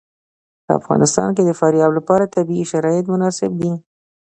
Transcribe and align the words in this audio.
په 0.65 0.71
افغانستان 0.79 1.29
کې 1.35 1.43
د 1.45 1.51
فاریاب 1.59 1.91
لپاره 1.97 2.31
طبیعي 2.35 2.65
شرایط 2.71 3.05
مناسب 3.13 3.51
دي. 3.61 3.71